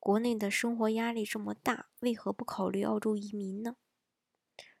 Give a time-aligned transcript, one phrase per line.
[0.00, 3.76] 国内的生活压力这么大，为何不考虑澳洲移民呢？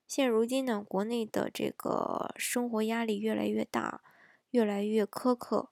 [0.08, 4.00] 现如今呢，国内的这个生活压力越来越大，
[4.50, 5.68] 越来越苛刻。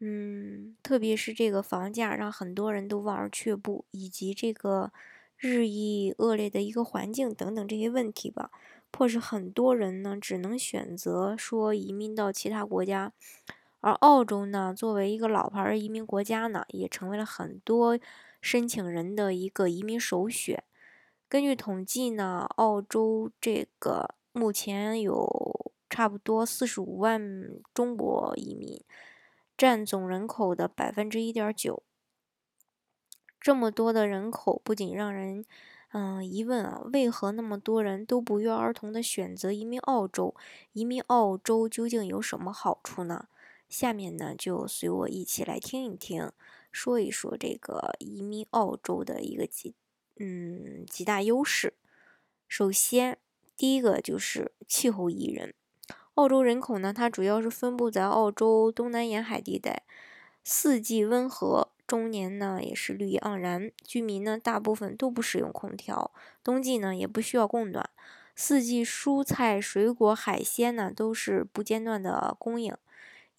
[0.00, 4.92] 嗯，特别是这个房价让很多人都望而却步，以及这个
[5.36, 8.50] 日益恶劣的一个环境等等这些问题吧，
[8.90, 13.12] 迫使很多人呢只能选择说移民到其他国家。
[13.80, 17.98] 而澳洲呢，作为一个老牌移民国家呢，也成为了很多。
[18.44, 20.62] 申请人的一个移民首选。
[21.30, 27.22] 根据统计呢，澳洲这个目前有差不多四十五万
[27.72, 28.84] 中国移民，
[29.56, 31.82] 占总人口的百分之一点九。
[33.40, 35.46] 这么多的人口，不仅让人
[35.92, 40.34] 嗯疑问啊，为何那么多人都不约而同的选择移民澳洲？
[40.74, 43.28] 移民澳洲究竟有什么好处呢？
[43.70, 46.30] 下面呢，就随我一起来听一听。
[46.74, 49.76] 说一说这个移民澳洲的一个几
[50.18, 51.74] 嗯几大优势。
[52.48, 53.18] 首先，
[53.56, 55.54] 第一个就是气候宜人。
[56.14, 59.84] 澳洲人口呢，它主要是分布在澳洲东南沿海地带，
[60.42, 63.70] 四季温和，终年呢也是绿意盎然。
[63.84, 67.88] 居民呢，大部分都不使用空调，冬季呢也不需要供暖，
[68.34, 72.76] 四季蔬菜、水果、海鲜呢都是不间断的供应。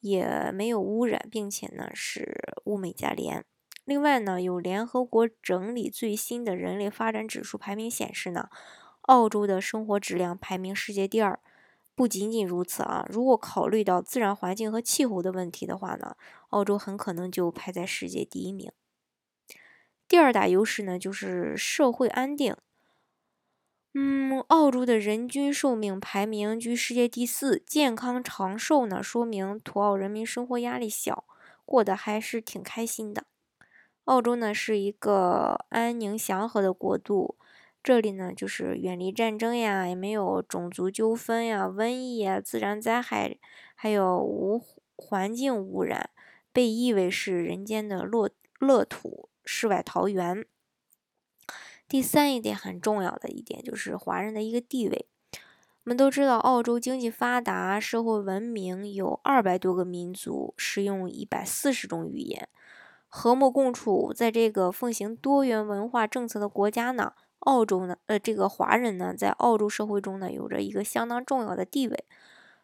[0.06, 3.44] 也没有污染，并且呢是物美价廉。
[3.86, 8.50] 另外呢，有联合国整理最新的人类发展指数排名显示呢，
[9.02, 11.40] 澳洲的生活质量排名世界第二。
[11.96, 16.16] 不仅仅如此啊，如果考虑到自然环境和气候的问题的话呢，
[16.50, 18.72] 澳洲很可能就排在世界第一名。
[20.08, 22.56] 第二大优势呢，就是社会安定。
[23.98, 31.24] 嗯，澳洲的人均寿命排名居世界第四，健康长寿呢，说明土澳人民生活压力小，
[31.64, 33.24] 过得还是挺开心的。
[34.06, 37.38] 澳洲呢是一个安宁祥和的国度，
[37.82, 43.38] 这里呢就是远离战争呀，也没有种族纠纷呀、瘟疫呀、自然灾害，
[43.76, 44.62] 还有无
[44.98, 46.10] 环境污染，
[46.52, 48.30] 被誉为是人间的乐
[48.60, 50.46] 乐土、世外桃源。
[51.88, 55.08] 第三一点很重要的一点就是华人的一个地位。
[55.32, 62.50] 我们都知道，澳洲经济发达，社会文明，有二百多个民族，使用一百四十种语言，
[63.08, 64.12] 和睦共处。
[64.12, 72.06] 在这个奉行多元文化政策的国家呢，澳洲呢，呃，这个华人呢，在澳洲社会中呢，有着一个相当重要的地位。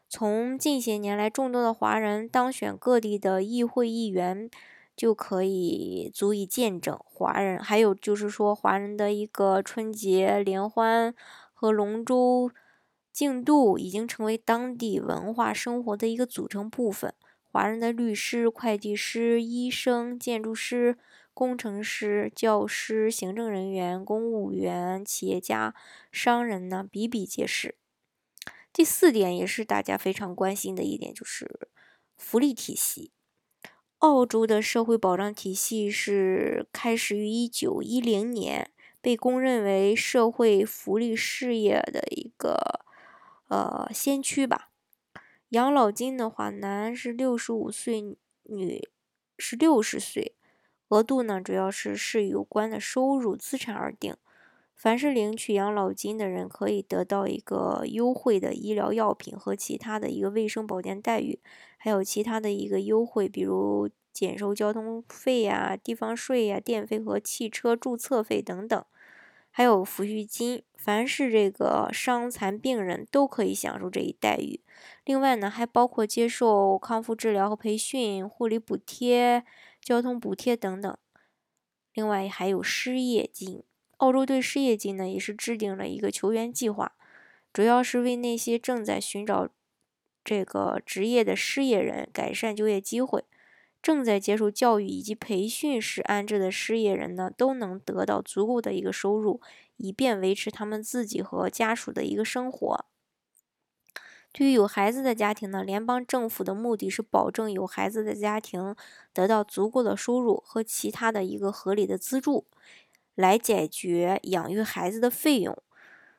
[0.09, 4.49] 从近些年来，众多的华人当选各地的议会议员。
[4.96, 11.13] 就可以足以见证华人，还有就是说华人的一个春节联欢
[11.53, 12.52] 和龙舟
[13.12, 17.13] 竞渡，已经成为当地文化生活的一个组成部分。
[17.44, 20.97] 华人的律师、会计师、医生、建筑师、
[21.34, 25.75] 工程师、教师、行政人员、公务员、企业家、
[26.12, 27.75] 商人呢，比比皆是。
[28.72, 31.68] 第四点也是大家非常关心的一点，就是
[32.18, 33.12] 福利体系。
[34.01, 42.84] 澳洲的社会保障体系是开始于一九一零年，被公认为社会福利事业的一个
[43.47, 44.72] 呃先驱吧。
[45.50, 48.89] 养老金的话，男是六十五岁，女
[49.38, 50.33] 是六十岁，
[50.88, 54.16] 额度呢主要是视有关的收入资产而定。
[54.81, 61.40] 凡是领取养老金的人，可以得到一个优惠的医疗药品和其他的一个卫生保健待遇，
[61.78, 68.84] 还有其他的一个优惠，比如减收交通费呀、地方税呀、电费和汽车注册费等等，
[69.51, 70.63] 还有抚恤金。
[70.75, 74.62] 凡是这个伤残病人都可以享受这一待遇。
[75.06, 79.44] 另外呢，还包括接受康复治疗和培训、护理补贴、
[79.80, 80.98] 交通补贴等等。
[81.94, 83.62] 另外还有失业金。
[84.01, 86.94] 澳洲对失业金呢，也是制定了一个球员计划，
[87.53, 89.48] 主要是为那些正在寻找
[90.24, 93.24] 这个职业的失业人改善就业机会，
[93.80, 99.39] 正在接受教育以及培训时安置的失业人呢，都能得到足够的一个收入，
[99.77, 102.86] 以便维持他们自己和家属的一个生活。
[104.33, 108.75] 对于有孩子的家庭呢，联邦政府的目的是保证有孩子的家庭
[109.13, 112.48] 得到足够的收入和其他的一个合理的资助。
[113.16, 115.58] 来解决养育孩子的费用。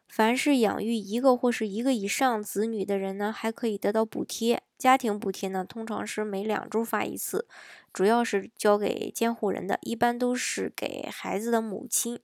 [0.08, 4.62] 凡是养育一个或是一个以上子女的人呢，还可以得到补贴。
[4.76, 7.46] 家庭补贴呢，通常是每两周发一次，
[7.94, 12.20] 主要是交给监护人的，一般都是给孩子的母亲。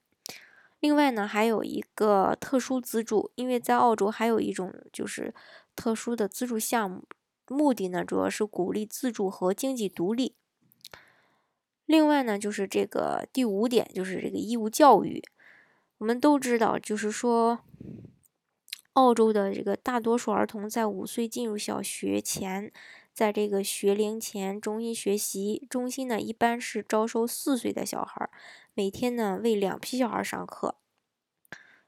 [0.80, 5.34] 另外呢，还有一个特殊资助，因为在澳洲还有一种就是
[5.74, 7.04] 特殊的资助项目，
[7.48, 10.34] 目的呢主要是鼓励自助和经济独立。
[11.88, 15.22] 另外呢，就是这个第五点，就是这个义务教育。
[15.96, 17.60] 我们都知道，就是说，
[18.92, 22.70] 澳洲的这个大多数儿童在五岁进入小学前，
[23.14, 25.66] 在这个学龄前中心学习。
[25.70, 28.28] 中心呢，一般是招收四岁的小孩，
[28.74, 30.74] 每天呢为两批小孩上课。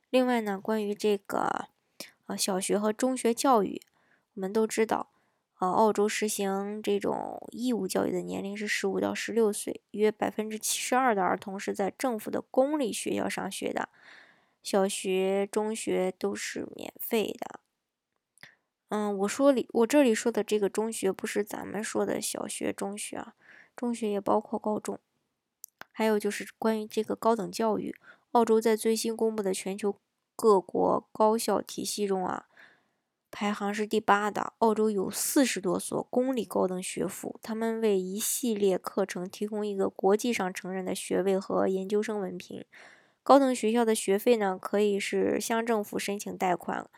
[0.09, 1.67] 另外呢，关于这个
[2.25, 3.83] 呃小学和中学教育，
[4.33, 5.10] 我们都知道。
[5.61, 13.91] 呃，澳洲实行这种义务教育的年龄是十五到十六岁，约百分之七十二的儿童是在政府的公立学校上学的，
[14.63, 17.61] 小学、中学都是免费的。
[18.89, 23.35] 嗯，我说里我这里说的这个中学不是咱们说的小学、中学啊，
[23.77, 24.99] 中学也包括高中。
[25.93, 27.95] 还有就是关于这个高等教育，
[28.31, 29.95] 澳洲在最新公布的全球
[30.35, 32.47] 各国高校体系中啊。
[33.31, 34.53] 排行是第八的。
[34.59, 42.65] 澳洲有四十多所公立高等学府，他们为一系列课程提供一个国际上承认的学位和研究生文凭。
[43.23, 46.89] 高等学校的学费呢，可以是向政府申请贷款。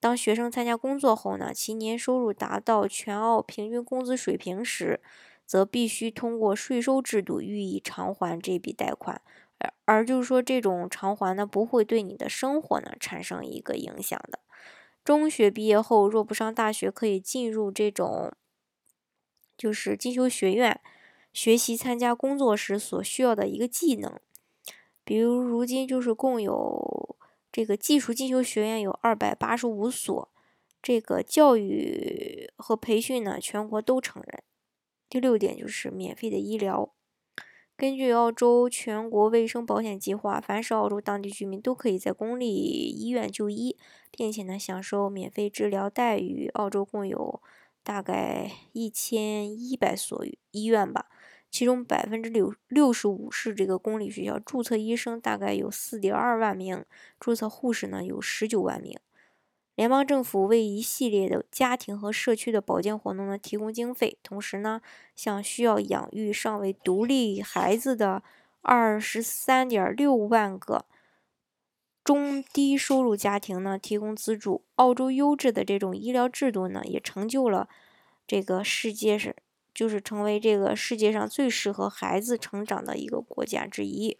[0.00, 5.00] 当学生参加工作后呢，其年收入达到全澳平均工资水平时，
[5.44, 9.20] 则必须通过税收制度予以偿还这笔贷款。
[9.58, 14.38] 而而就是说，这种偿还呢，不会对你的生活呢产生一个影响的。
[15.08, 18.30] 中学毕业后，若不上大学，可以进入这种
[19.56, 20.82] 就是进修学院
[21.32, 24.20] 学习参加工作时所需要的一个技能。
[25.04, 27.16] 比如，如今就是共有
[27.50, 30.30] 这个技术进修学院有二百八十五所，
[30.82, 34.42] 这个教育和培训呢，全国都承认。
[35.08, 36.92] 第六点就是免费的医疗。
[37.78, 43.76] 根据澳洲全国卫生保险计划，凡是澳洲当地居民都可以在公立医院就医，
[44.10, 46.48] 并且呢享受免费治疗待遇。
[46.54, 47.40] 澳洲共有
[47.84, 51.06] 大概一千一百所医院吧，
[51.52, 56.84] 其中百分之六六十五是这个公立学校，注册医生大概有四点二万名，
[57.20, 58.98] 注册护士呢有十九万名。
[59.78, 64.80] 联邦政府为一系列的家庭和社区的保健活动呢提供经费，同时呢，
[65.14, 68.24] 向需要养育尚未独立孩子的
[68.60, 70.84] 二十三点六万个
[72.02, 74.64] 中低收入家庭呢提供资助。
[74.74, 77.68] 澳洲优质的这种医疗制度呢，也成就了
[78.26, 79.36] 这个世界是
[79.72, 84.16] 就是成为这个世界上最适合孩子成长的一个国家之一。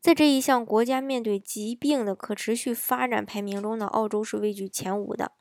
[0.00, 5.32] 在这一项国家面对疾病的可持续发展排名中呢，澳洲是位居前五的。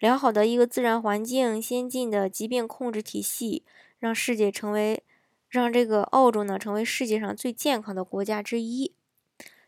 [0.00, 3.62] 良好的一个自然环境、先进的疾病控制体系，
[4.00, 5.04] 让世界成为
[5.48, 8.92] 让这个澳洲呢成为世界上最健康的国家之一。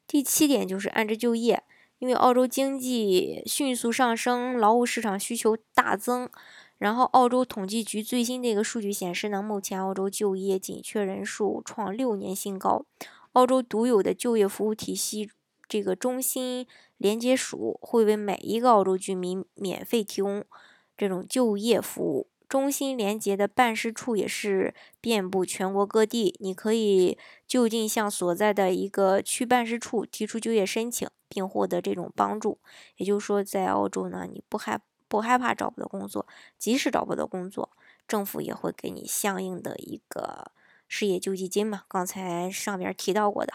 [0.09, 1.63] 第七点就是安置就业，
[2.01, 6.29] 因为澳洲经济迅速上升，劳务市场需求大增。
[6.79, 12.85] 然后，澳洲统计局最新的一个数据显示呢，目前澳洲就业紧缺人数创六年新高。
[13.37, 15.31] 澳洲独有的就业服务体系，
[15.69, 16.67] 这个中心
[16.97, 20.43] 连接署会为每一个澳洲居民免费提供
[20.97, 22.31] 这种就业服务。
[22.49, 32.59] 中心连接的办事处也是遍布全国各地，你可以就近向所在的一个区办事处提出就业申请，并获得这种帮助。
[32.97, 36.27] 也就是说，在澳洲呢，你不害不害怕找不到工作，
[36.57, 37.69] 即使找不到工作，
[38.09, 40.53] 政府也会给你相应的一个。
[40.89, 43.55] 失业救济金嘛，刚才上边提到过的。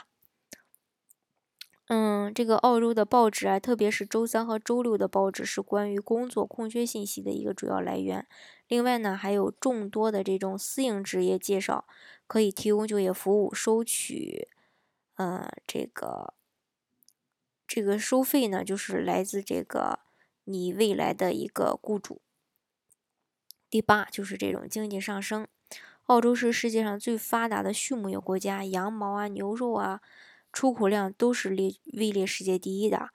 [1.87, 8.25] 嗯，这个澳洲的报纸啊，特别是周三和周六的报纸，是关于工作空缺信息的一个主要来源。
[8.69, 11.85] 另外呢，还有众多的这种私营职业介绍，
[12.27, 14.47] 可以提供就业服务，收取，
[15.15, 16.33] 呃，这个
[17.67, 19.99] 这个收费呢，就是来自这个
[20.45, 22.21] 你未来的一个雇主。
[23.69, 25.45] 第八就是这种经济上升。
[26.05, 30.01] 澳洲是世界上最发达的畜牧业国家，羊毛啊、牛肉啊，
[30.51, 33.09] 出口量都是列位列世界第一的。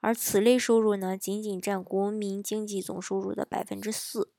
[0.00, 4.30] 而此类收入呢，仅仅占国民经济总收入的百分之四。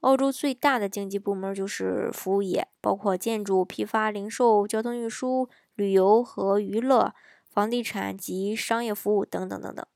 [0.00, 7.14] 澳洲最大的经济部门就是服务业，包括建筑、批发、零售、交通运输、旅游和娱乐、
[7.48, 9.86] 房地产及商业服务等等等等。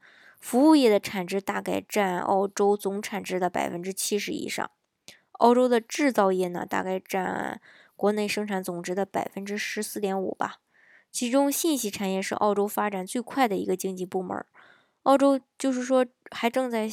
[0.40, 4.70] 服务业的产值大概占澳洲总产值的百分之七十以上。
[5.32, 7.60] 澳洲的制造业呢，大概占
[7.96, 10.60] 国内生产总值的百分之十四点五吧。
[11.10, 14.44] 其中信息产业是澳洲发展最快的一个经济部门。
[15.02, 16.88] 澳洲就是说还正在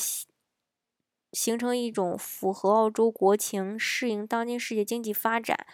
[1.32, 5.68] 形成一种符合澳洲国情、适应当今世界经济发展，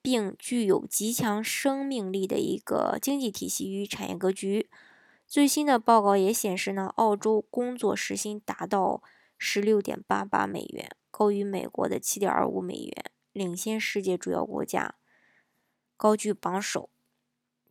[0.00, 4.70] 并具有极强生命力的一个经济体系与产业格局。
[5.26, 9.02] 最新的报告也显示呢，澳洲工作时薪达到
[9.36, 14.94] 十六点八八美元，高于美国的七点二五美元，领先世界主要国家，
[15.96, 16.88] 高居榜首。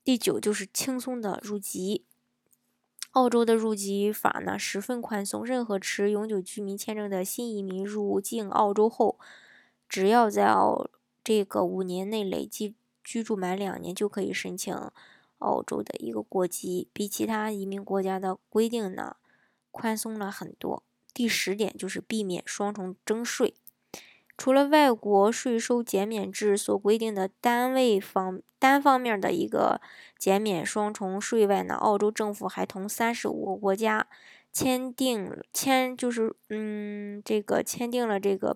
[0.03, 2.05] 第九就是轻松的入籍。
[3.11, 9.17] 澳洲的入籍法呢十分宽松，任何持永久居民签证的新移民入境澳洲后，
[9.87, 10.87] 只要在澳
[11.23, 14.75] 这个五年内累计居住满两年，就可以申请
[15.39, 19.17] 澳洲的一个国籍，比其他移民国家的规定呢
[19.71, 20.83] 宽松了很多。
[21.19, 23.53] 第十点就是避免双重征税。
[24.37, 29.81] 除了外国税收减免制所规定的单位方单方面的一个
[30.17, 34.07] 减免双重税外呢，澳洲政府还同三十五个国家
[34.53, 38.55] 签订签就是嗯这个签订了这个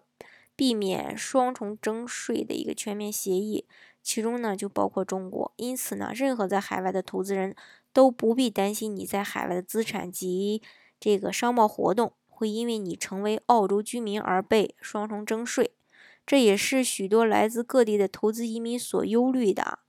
[0.56, 3.68] 避免双重征税的一个全面协议，
[4.02, 5.52] 其中呢就包括中国。
[5.58, 7.54] 因此呢，任何在海外的投资人
[7.92, 10.62] 都不必担心你在海外的资产及
[10.98, 12.14] 这个商贸活动。
[12.34, 15.72] 会因为你成为澳洲居民而被双重征税，
[16.26, 19.80] 这也是许多来自各地的投资移民所忧虑的。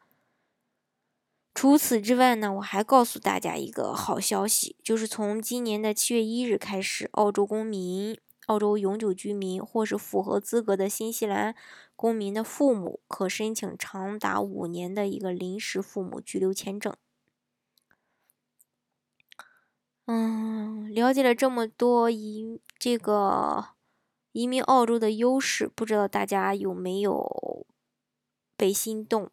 [1.54, 11.54] 除此之外呢，我还告诉大家一个好消息，就是从今年的七月一日开始，澳洲公民、澳洲永久居民或是符合资格的新西兰
[11.96, 16.92] 公民的父母，可申请长达五年的一个临时父母居留签证。
[20.06, 20.53] 嗯，
[20.94, 23.70] 了解了这么多移这个
[24.30, 27.66] 移民澳洲的优势，不知道大家有没有
[28.56, 29.28] 被心动？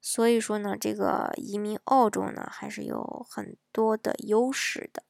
[0.00, 5.04] 所以说呢，这个移民澳洲呢，还是有很多的优势的。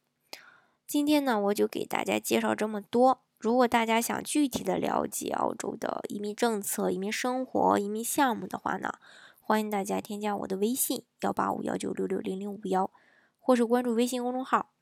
[0.85, 3.23] 今天呢，我就给大家介绍这么多。
[3.39, 8.91] 如果大家想具体的了解澳洲的移民政策、移民生活、移民项目的话呢，
[9.39, 12.91] 欢迎大家添加我的微信：幺八五幺九六六零零五幺。
[13.39, 14.71] 或是关注微信公众号“